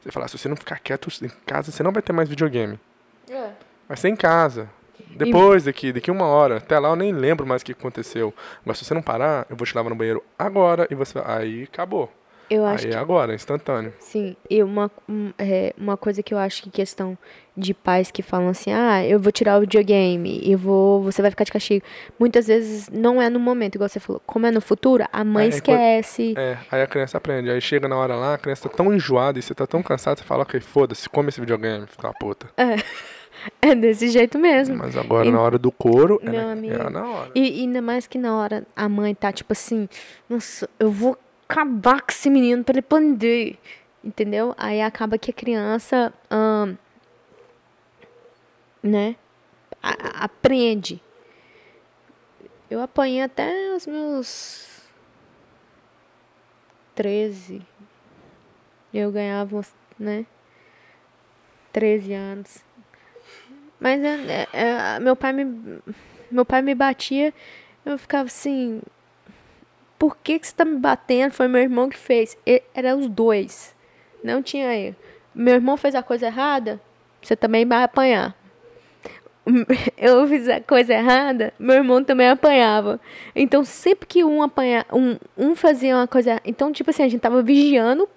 [0.00, 2.80] Você falar, se você não ficar quieto em casa, você não vai ter mais videogame.
[3.28, 3.50] É.
[3.86, 4.68] Vai ser em casa.
[5.16, 6.56] Depois, daqui, daqui uma hora.
[6.58, 8.34] Até lá eu nem lembro mais o que aconteceu.
[8.64, 11.42] Mas se você não parar, eu vou te lavar no banheiro agora e você vai.
[11.42, 12.10] Aí acabou.
[12.50, 13.94] Eu acho Aí que é agora, instantâneo.
[14.00, 17.16] Sim, e uma, um, é, uma coisa que eu acho que questão
[17.56, 21.30] de pais que falam assim, ah, eu vou tirar o videogame, eu vou, você vai
[21.30, 21.86] ficar de castigo.
[22.18, 24.20] Muitas vezes não é no momento, igual você falou.
[24.26, 26.34] Como é no futuro, a mãe Aí, esquece.
[26.36, 27.48] É, aí a criança aprende.
[27.48, 30.18] Aí chega na hora lá, a criança tá tão enjoada e você tá tão cansado,
[30.18, 32.48] você fala, ok, foda-se, come esse videogame, filho da puta.
[32.56, 32.74] É
[33.80, 34.76] desse jeito mesmo.
[34.76, 36.74] Mas agora, E- na hora do couro, é, na, amigo.
[36.74, 37.30] é na hora.
[37.34, 39.88] E, e ainda mais que na hora a mãe tá tipo assim,
[40.28, 41.16] nossa, eu vou
[41.48, 43.58] acabar com esse menino pra ele aprender.
[44.02, 44.54] Entendeu?
[44.56, 46.74] Aí acaba que a criança, ahn,
[48.82, 49.14] né,
[49.82, 51.02] a- aprende.
[52.70, 54.80] Eu apanhei até os meus
[56.94, 57.60] 13.
[58.92, 60.24] Eu ganhava, uns, né,
[61.72, 62.64] 13 anos.
[63.80, 64.60] Mas é- é-
[64.96, 65.80] é, meu pai me
[66.30, 67.34] meu pai me batia,
[67.84, 68.80] eu ficava assim,
[69.98, 71.32] por que que você tá me batendo?
[71.32, 72.38] Foi meu irmão que fez.
[72.46, 73.74] E- era os dois.
[74.22, 74.94] Não tinha eu.
[75.34, 76.80] Meu irmão fez a coisa errada,
[77.20, 78.36] você também vai apanhar.
[79.96, 83.00] Eu fiz a coisa errada, meu irmão também apanhava.
[83.34, 87.20] Então, sempre que um apanha, um, um fazia uma coisa, então tipo assim, a gente
[87.20, 88.08] tava vigiando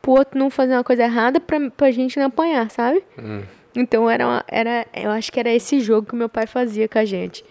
[0.00, 3.04] pro outro não fazer uma coisa errada pra, pra gente não apanhar, sabe?
[3.18, 3.42] Hum.
[3.74, 6.98] Então era, uma- era, eu acho que era esse jogo que meu pai fazia com
[6.98, 7.44] a gente.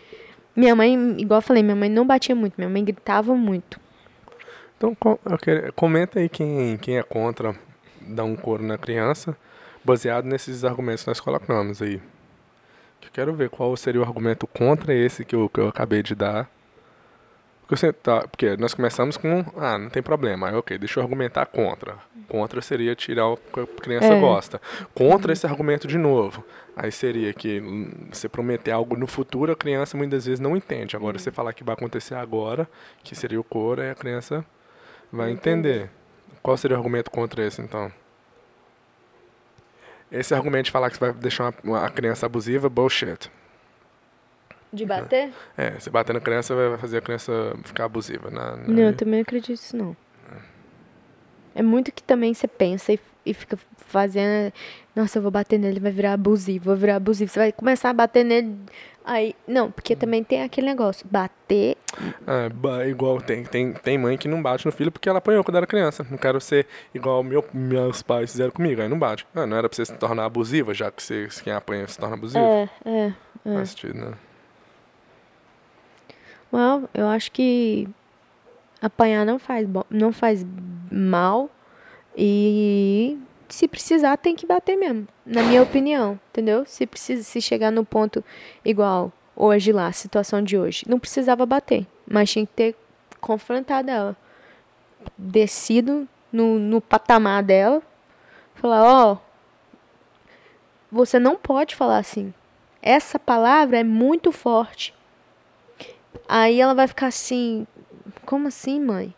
[0.56, 3.80] Minha mãe, igual eu falei, minha mãe não batia muito, minha mãe gritava muito.
[4.78, 4.96] Então,
[5.76, 7.56] comenta aí quem, quem é contra
[8.02, 9.36] dar um couro na criança,
[9.84, 12.02] baseado nesses argumentos que nós colocamos aí.
[13.02, 16.16] Eu quero ver qual seria o argumento contra esse que eu, que eu acabei de
[16.16, 16.50] dar.
[17.70, 20.48] Porque, você tá, porque nós começamos com, ah, não tem problema.
[20.50, 21.98] Aí, ok, deixa eu argumentar contra.
[22.28, 24.20] Contra seria tirar o que a criança É.
[24.20, 24.60] gosta.
[24.96, 26.44] Contra esse argumento de novo.
[26.76, 27.62] Aí seria que
[28.12, 30.96] você prometer algo no futuro, a criança muitas vezes não entende.
[30.96, 32.68] Agora, você falar que vai acontecer agora,
[33.04, 34.44] que seria o couro, aí a criança
[35.12, 35.92] vai entender.
[36.42, 37.92] Qual seria o argumento contra esse, então?
[40.12, 43.30] Esse argumento de falar que você vai deixar uma, uma criança abusiva, bullshit.
[44.72, 45.32] De bater?
[45.58, 47.32] É, você bater na criança vai fazer a criança
[47.64, 48.30] ficar abusiva.
[48.30, 49.96] Na, na- Não, eu também não acredito nisso, não.
[51.56, 54.54] É muito que também você pensa e, e fica fazendo.
[54.96, 57.32] Nossa, eu vou bater nele, vai virar abusivo, vou virar abusivo.
[57.32, 58.56] Você vai começar a bater nele.
[59.04, 59.36] Aí.
[59.48, 61.06] Não, porque também tem aquele negócio.
[61.10, 61.76] Bater.
[62.28, 65.58] Ah, igual tem, tem, tem mãe que não bate no filho porque ela apanhou quando
[65.58, 66.06] era criança.
[66.10, 69.26] Não quero ser igual meu, meus pais fizeram comigo, aí não bate.
[69.34, 72.16] Ah, não era pra você se tornar abusiva, já que você, quem apanha se torna
[72.16, 72.46] abusivo?
[72.46, 73.14] É, é.
[73.44, 74.14] Faz sentido, né?
[76.52, 77.88] Well, eu acho que
[78.82, 80.46] apanhar não faz, não faz
[80.92, 81.50] mal.
[82.18, 85.08] E se precisar, tem que bater mesmo.
[85.26, 86.66] Na minha opinião, entendeu?
[86.66, 88.24] Se precisa, se chegar no ponto
[88.64, 92.76] igual hoje lá, situação de hoje, não precisava bater, mas tinha que ter
[93.22, 94.18] confrontado ela.
[95.18, 97.82] Descido no, no patamar dela,
[98.56, 99.18] falar, ó, oh,
[100.92, 102.34] você não pode falar assim.
[102.82, 104.94] Essa palavra é muito forte.
[106.28, 107.66] Aí ela vai ficar assim,
[108.26, 109.14] como assim, mãe?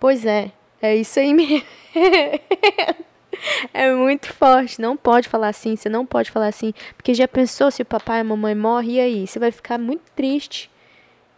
[0.00, 1.66] Pois é, é isso aí mesmo.
[3.72, 4.80] é muito forte.
[4.80, 6.72] Não pode falar assim, você não pode falar assim.
[6.96, 9.26] Porque já pensou se o papai e a mamãe morrem, e aí?
[9.26, 10.70] Você vai ficar muito triste.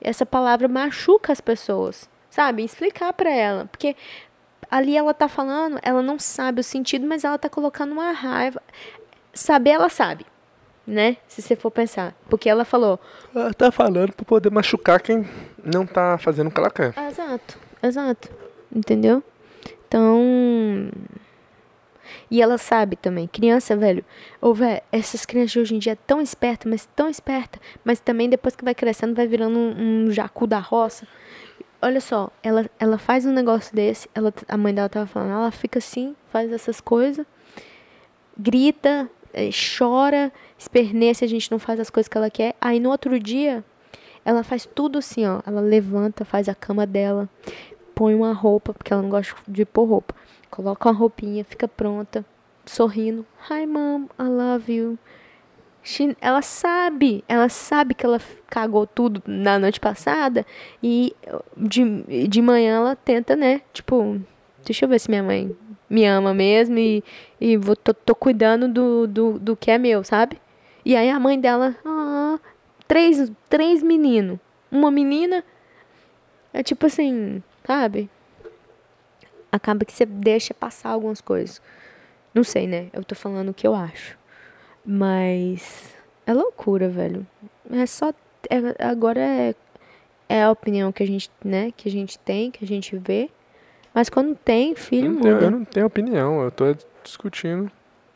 [0.00, 2.64] Essa palavra machuca as pessoas, sabe?
[2.64, 3.66] Explicar para ela.
[3.66, 3.94] Porque
[4.70, 8.62] ali ela tá falando, ela não sabe o sentido, mas ela tá colocando uma raiva.
[9.34, 10.24] Saber, ela sabe,
[10.86, 11.16] né?
[11.28, 12.14] Se você for pensar.
[12.28, 12.98] Porque ela falou.
[13.34, 15.28] Ela tá falando pra poder machucar quem
[15.64, 16.94] não tá fazendo o que ela quer.
[17.08, 18.28] Exato, exato.
[18.74, 19.22] Entendeu?
[19.86, 20.90] Então.
[22.30, 24.04] E ela sabe também, criança, velho,
[24.40, 27.98] ou velho, essas crianças de hoje em dia é tão esperta, mas tão esperta, mas
[27.98, 31.06] também depois que vai crescendo vai virando um, um jacu da roça.
[31.82, 35.50] Olha só, ela, ela faz um negócio desse, ela, a mãe dela tava falando, ela
[35.50, 37.26] fica assim, faz essas coisas,
[38.38, 42.54] grita, é, chora, esperneia se a gente não faz as coisas que ela quer.
[42.60, 43.64] Aí no outro dia,
[44.24, 45.40] ela faz tudo assim, ó.
[45.46, 47.28] Ela levanta, faz a cama dela,
[47.94, 50.14] põe uma roupa, porque ela não gosta de pôr roupa.
[50.50, 52.24] Coloca uma roupinha, fica pronta,
[52.66, 53.24] sorrindo.
[53.48, 54.98] Hi, mom, I love you.
[55.82, 60.44] She, ela sabe, ela sabe que ela cagou tudo na noite passada
[60.82, 61.16] e
[61.56, 63.62] de, de manhã ela tenta, né?
[63.72, 64.20] Tipo,
[64.62, 65.56] deixa eu ver se minha mãe
[65.88, 67.02] me ama mesmo e,
[67.40, 70.38] e vou, tô, tô cuidando do, do, do que é meu, sabe?
[70.84, 72.38] E aí a mãe dela, ah,
[72.86, 74.38] três, três meninos.
[74.70, 75.44] Uma menina
[76.52, 78.08] é tipo assim, sabe?
[79.52, 81.60] Acaba que você deixa passar algumas coisas.
[82.32, 82.88] Não sei, né?
[82.92, 84.16] Eu tô falando o que eu acho.
[84.84, 85.94] Mas
[86.26, 87.26] é loucura, velho.
[87.70, 88.12] É só.
[88.48, 89.54] É, agora é,
[90.28, 91.72] é a opinião que a gente, né?
[91.76, 93.28] Que a gente tem, que a gente vê.
[93.92, 95.44] Mas quando tem, filho, eu muda.
[95.46, 96.64] Eu não tenho opinião, eu tô
[97.02, 97.70] discutindo.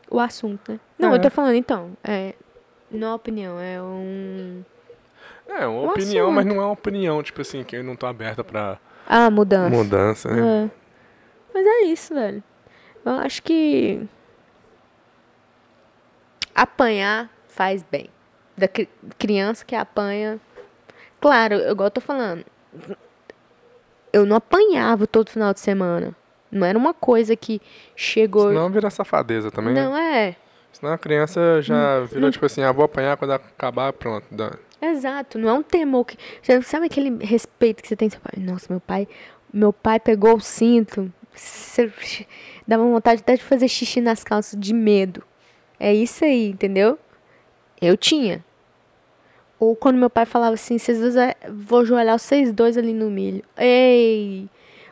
[0.09, 0.79] O assunto, né?
[0.97, 1.17] Não, é.
[1.17, 1.91] eu tô falando, então.
[2.03, 2.33] É,
[2.95, 4.63] não é opinião, é um.
[5.47, 6.35] É, uma um opinião, assunto.
[6.35, 8.79] mas não é uma opinião, tipo assim, que eu não tô aberta pra.
[9.07, 9.75] Ah, mudança.
[9.75, 10.65] Mudança, né?
[10.65, 10.71] É.
[11.53, 12.43] Mas é isso, velho.
[13.05, 14.01] Eu acho que.
[16.53, 18.09] Apanhar faz bem.
[18.57, 20.39] Da cri criança que apanha.
[21.19, 22.45] Claro, igual eu tô falando.
[24.11, 26.15] Eu não apanhava todo final de semana.
[26.51, 27.61] Não era uma coisa que
[27.95, 28.47] chegou.
[28.47, 29.73] Senão vira safadeza também.
[29.73, 30.29] Não né?
[30.29, 30.35] é.
[30.75, 34.25] Senão a criança já hum, virou tipo assim, ah, vou apanhar quando acabar, pronto.
[34.81, 36.17] Exato, não é um temor que.
[36.63, 38.09] Sabe aquele respeito que você tem?
[38.37, 39.07] Nossa, meu pai.
[39.53, 41.11] Meu pai pegou o cinto.
[41.33, 41.89] Você
[42.67, 45.23] dava vontade até de fazer xixi nas calças de medo.
[45.79, 46.99] É isso aí, entendeu?
[47.81, 48.43] Eu tinha.
[49.57, 53.09] Ou quando meu pai falava assim, vocês dois, é, vou joelhar vocês dois ali no
[53.09, 53.43] milho.
[53.57, 54.49] Ei!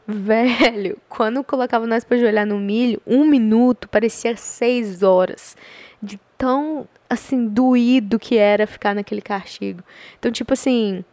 [0.08, 5.56] Velho, quando colocava nós pra joelhar no milho, um minuto parecia seis horas.
[6.02, 9.82] De tão, assim, doído que era ficar naquele castigo.
[10.20, 11.06] Então, tipo assim,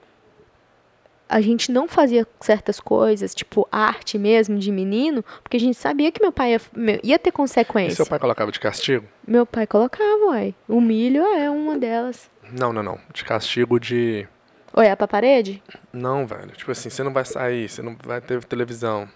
[1.29, 6.11] a gente não fazia certas coisas, tipo arte mesmo, de menino, porque a gente sabia
[6.11, 6.61] que meu pai ia,
[7.05, 7.93] ia ter consequências.
[7.93, 9.07] E seu pai colocava de castigo?
[9.25, 10.53] Meu pai colocava, uai.
[10.67, 12.29] O milho é uma delas.
[12.51, 12.99] Não, não, não.
[13.15, 14.27] De castigo de
[14.73, 15.63] Olhar pra parede?
[15.93, 16.53] Não, velho.
[16.53, 19.09] Tipo assim, você não vai sair, você não vai ter televisão.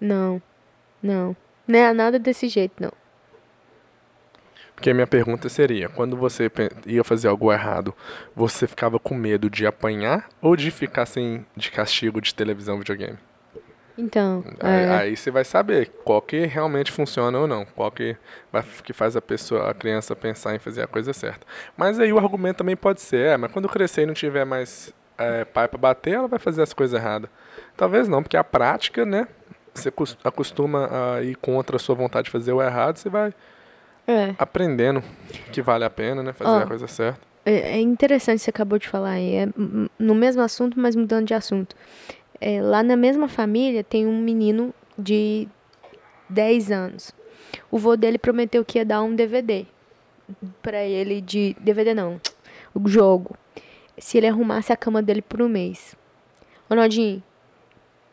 [0.00, 0.40] Não.
[1.02, 1.36] Não.
[1.66, 2.92] Não é nada desse jeito, não.
[4.74, 6.50] Porque a minha pergunta seria, quando você
[6.86, 7.94] ia fazer algo errado,
[8.34, 13.18] você ficava com medo de apanhar ou de ficar sem de castigo de televisão, videogame?
[13.96, 14.44] Então.
[14.60, 14.88] Aí, é...
[14.90, 18.16] aí, você vai saber qual que realmente funciona ou não, qual que,
[18.50, 21.46] vai, que faz a pessoa, a criança pensar em fazer a coisa certa.
[21.76, 24.92] Mas aí o argumento também pode ser, é, mas quando crescer e não tiver mais
[25.18, 27.28] é, pai para bater, ela vai fazer as coisas erradas.
[27.76, 29.28] Talvez não, porque a prática, né?
[29.74, 29.90] Você
[30.22, 33.32] acostuma a ir contra a sua vontade de fazer o errado, você vai
[34.06, 34.34] é.
[34.38, 35.02] aprendendo
[35.50, 36.32] que vale a pena, né?
[36.32, 37.20] Fazer oh, a coisa certa.
[37.44, 39.34] É, é interessante você acabou de falar aí.
[39.34, 39.48] É
[39.98, 41.74] no mesmo assunto, mas mudando de assunto
[42.44, 45.46] é, lá na mesma família tem um menino de
[46.28, 47.12] 10 anos.
[47.70, 49.64] O vô dele prometeu que ia dar um DVD
[50.60, 52.20] para ele de DVD não,
[52.74, 53.36] o jogo.
[53.96, 55.94] Se ele arrumasse a cama dele por um mês.
[56.68, 57.22] Ronaldinho,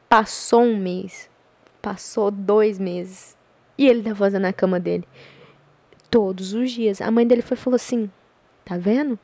[0.08, 1.28] passou um mês,
[1.82, 3.36] passou dois meses
[3.80, 5.08] e ele tá fazendo a cama dele
[6.12, 7.02] todos os dias.
[7.02, 8.12] A mãe dele foi falou assim,
[8.63, 9.18] tá vendo?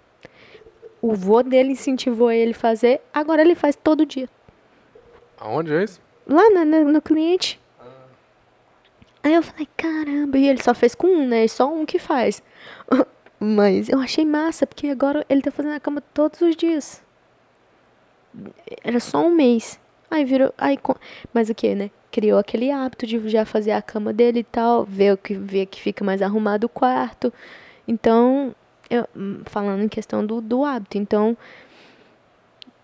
[1.00, 4.28] O vô dele incentivou ele a fazer, agora ele faz todo dia.
[5.40, 6.02] Aonde é isso?
[6.28, 7.60] Lá no, no, no cliente.
[7.80, 7.86] Ah.
[9.24, 11.48] Aí eu falei, caramba, e ele só fez com um, né?
[11.48, 12.42] Só um que faz.
[13.40, 17.04] Mas eu achei massa, porque agora ele tá fazendo a cama todos os dias.
[18.84, 19.80] Era só um mês.
[20.10, 20.54] Aí virou.
[20.58, 20.78] Aí,
[21.34, 21.92] mas o que, né?
[22.12, 25.82] Criou aquele hábito de já fazer a cama dele e tal, ver que, ver que
[25.82, 27.34] fica mais arrumado o quarto.
[27.88, 28.56] Então,
[28.90, 30.98] eu, hum, falando em questão do, do hábito.
[30.98, 31.38] Então,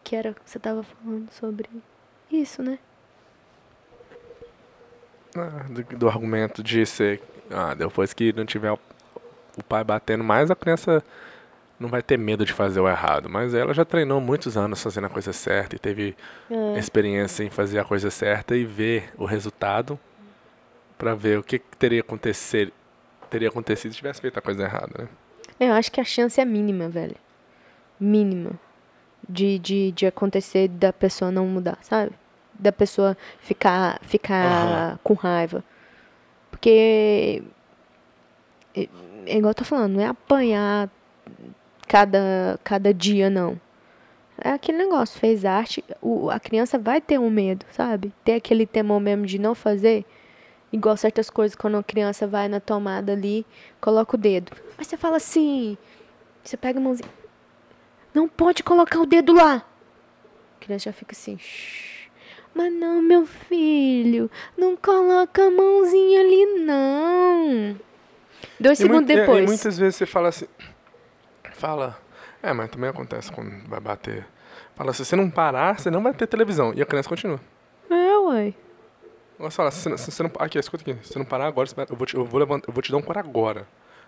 [0.04, 1.70] que era você tava falando sobre
[2.32, 2.78] isso, né?
[5.36, 7.22] Ah, do, do, argumento de ser.
[7.50, 8.80] Ah, depois que não tiver o,
[9.58, 11.04] o pai batendo mais, a criança
[11.80, 13.30] não vai ter medo de fazer o errado.
[13.30, 16.16] Mas ela já treinou muitos anos fazendo a coisa certa e teve
[16.50, 16.78] é.
[16.78, 20.00] experiência em fazer a coisa certa e ver o resultado
[20.98, 22.72] para ver o que, que teria acontecer
[23.32, 25.08] teria acontecido se tivesse feito a coisa errada, né?
[25.58, 27.16] Eu acho que a chance é mínima, velho.
[28.00, 28.52] Mínima.
[29.28, 32.12] De, de, de acontecer da pessoa não mudar, sabe?
[32.62, 34.98] Da pessoa ficar, ficar uhum.
[35.04, 35.64] com raiva.
[36.50, 37.44] Porque.
[38.76, 38.88] É,
[39.26, 40.90] é igual eu tô falando, não é apanhar
[41.88, 43.60] cada, cada dia, não.
[44.38, 48.14] É aquele negócio, fez arte, o, a criança vai ter um medo, sabe?
[48.24, 50.06] Ter aquele temor mesmo de não fazer.
[50.72, 53.46] Igual certas coisas, quando a criança vai na tomada ali,
[53.80, 54.54] coloca o dedo.
[54.78, 55.78] Aí você fala assim,
[56.42, 57.10] você pega a mãozinha.
[58.14, 59.66] Não pode colocar o dedo lá.
[60.58, 61.91] A criança já fica assim, Shh.
[62.54, 67.76] Mas não, meu filho, não coloca a mãozinha ali, não.
[68.60, 69.40] Dois e segundos depois.
[69.40, 70.46] E, e muitas vezes você fala assim,
[71.54, 71.98] fala,
[72.44, 74.26] é, mas também acontece quando vai bater.
[74.76, 76.74] Fala, se você não parar, você não vai ter televisão.
[76.76, 77.40] E a criança continua.
[77.90, 78.56] É, uai.
[79.38, 80.32] Você fala, se, se você não.
[80.40, 80.98] Aqui, escuta aqui.
[81.04, 82.98] Se você não parar agora, eu vou te, eu vou levantar, eu vou te dar
[82.98, 83.68] um couro agora.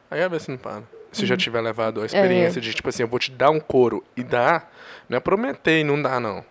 [0.09, 0.83] Aí a ver se não para.
[1.11, 1.27] Se uhum.
[1.27, 2.61] já tiver levado a experiência é.
[2.61, 4.71] de, tipo assim, eu vou te dar um couro e dar,
[5.09, 6.43] não é prometer e não dá, não.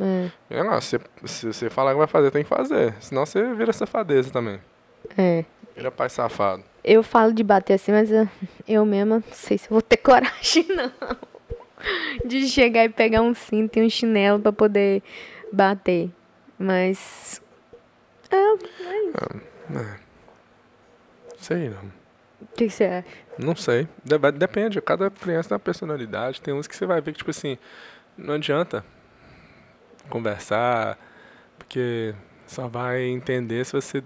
[0.00, 0.30] É.
[0.50, 2.94] é não, se, se você falar que vai fazer, tem que fazer.
[3.00, 4.60] Senão você vira safadeza também.
[5.16, 5.44] É.
[5.76, 6.62] Vira pai safado.
[6.82, 8.28] Eu falo de bater assim, mas eu,
[8.68, 10.92] eu mesma não sei se vou ter coragem, não.
[12.24, 15.02] De chegar e pegar um cinto e um chinelo pra poder
[15.52, 16.10] bater.
[16.58, 17.42] Mas
[18.30, 19.16] é, é isso.
[19.16, 20.00] Ah, é.
[21.36, 21.92] Sei não.
[22.40, 23.08] O que você acha?
[23.38, 23.88] Não sei.
[24.38, 24.80] Depende.
[24.80, 26.40] Cada criança tem uma personalidade.
[26.40, 27.58] Tem uns que você vai ver que, tipo assim,
[28.16, 28.84] não adianta
[30.08, 30.98] conversar,
[31.58, 32.14] porque
[32.46, 34.02] só vai entender se você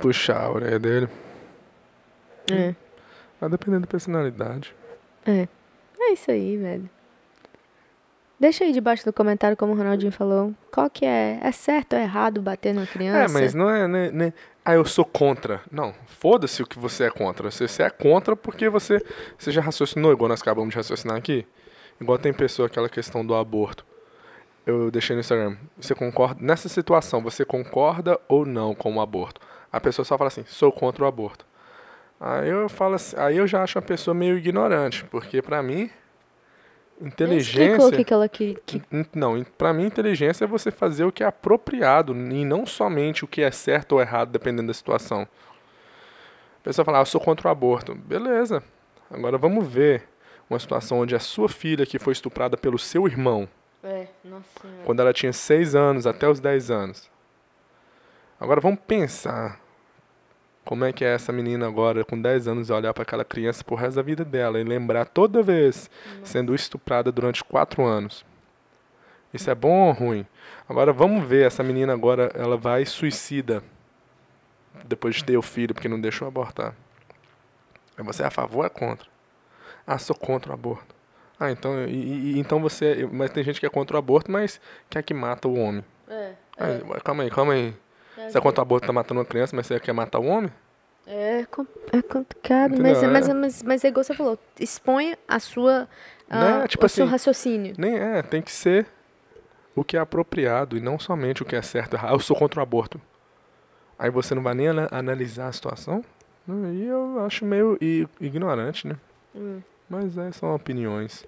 [0.00, 1.08] puxar a orelha dele.
[2.50, 2.74] É.
[3.40, 4.74] Vai depender da personalidade.
[5.26, 5.48] É.
[6.00, 6.90] É isso aí, velho.
[8.38, 11.38] Deixa aí debaixo do comentário, como o Ronaldinho falou, qual que é?
[11.40, 13.38] É certo ou errado bater na criança?
[13.38, 14.32] É, mas não é, né, né?
[14.64, 15.60] Ah, eu sou contra.
[15.70, 17.48] Não, foda-se o que você é contra.
[17.48, 19.00] Você, você é contra porque você,
[19.38, 21.46] você já raciocinou, igual nós acabamos de raciocinar aqui.
[22.00, 23.86] Igual tem pessoa, aquela questão do aborto.
[24.64, 25.56] Eu deixei no Instagram.
[25.76, 26.40] Você concorda?
[26.40, 29.40] Nessa situação, você concorda ou não com o aborto?
[29.72, 31.44] A pessoa só fala assim, sou contra o aborto.
[32.20, 35.90] Aí eu falo assim, aí eu já acho a pessoa meio ignorante, porque pra mim
[37.00, 37.84] Inteligência.
[37.84, 38.82] o que, que ela que, que...
[39.12, 43.28] Não, para mim inteligência é você fazer o que é apropriado e não somente o
[43.28, 45.26] que é certo ou errado dependendo da situação.
[46.60, 47.92] A pessoa fala, ah, eu sou contra o aborto.
[47.94, 48.62] Beleza.
[49.10, 50.08] Agora vamos ver
[50.48, 53.48] uma situação onde a sua filha que foi estuprada pelo seu irmão.
[53.82, 54.68] É, nossa.
[54.84, 57.10] Quando ela tinha 6 anos até os 10 anos.
[58.38, 59.60] Agora vamos pensar
[60.64, 63.74] como é que é essa menina agora, com 10 anos, olhar para aquela criança pro
[63.74, 65.90] resto da vida dela e lembrar toda vez
[66.22, 68.24] sendo estuprada durante 4 anos?
[69.34, 70.26] Isso é bom ou ruim?
[70.68, 73.62] Agora vamos ver, essa menina agora, ela vai suicida
[74.84, 76.74] depois de ter o filho porque não deixou abortar.
[77.98, 79.08] Você é a favor ou é contra?
[79.86, 80.94] Ah, sou contra o aborto.
[81.42, 83.08] Ah, então, e, e, então você.
[83.10, 85.84] Mas tem gente que é contra o aborto, mas quer que mata o homem.
[86.08, 86.34] É.
[86.56, 87.00] é.
[87.02, 87.74] calma aí, calma aí.
[88.16, 90.52] Você é contra o aborto tá matando uma criança, mas você quer matar o homem?
[91.04, 93.08] É, é complicado, mas, é.
[93.08, 95.88] mas, mas, mas é igual você falou, expõe a sua,
[96.30, 97.74] a, é, tipo o assim, seu raciocínio.
[97.76, 98.86] Nem é, tem que ser
[99.74, 101.96] o que é apropriado e não somente o que é certo.
[102.00, 103.00] Ah, eu sou contra o aborto.
[103.98, 106.04] Aí você não vai nem analisar a situação?
[106.48, 107.76] Aí eu acho meio
[108.20, 108.96] ignorante, né?
[109.34, 109.60] Hum.
[109.88, 111.26] Mas é, são opiniões.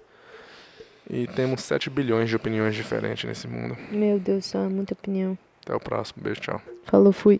[1.09, 3.77] E temos 7 bilhões de opiniões diferentes nesse mundo.
[3.91, 5.37] Meu Deus, só muita opinião.
[5.63, 6.23] Até o próximo.
[6.23, 6.61] Beijo, tchau.
[6.85, 7.39] Falou, fui.